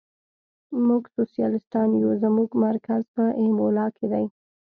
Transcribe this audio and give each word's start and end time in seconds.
موږ 0.87 1.03
سوسیالیستان 1.15 1.89
یو، 2.01 2.11
زموږ 2.23 2.49
مرکز 2.65 3.01
په 3.15 3.23
ایمولا 3.41 3.87
کې 3.95 4.05
دی. 4.11 4.25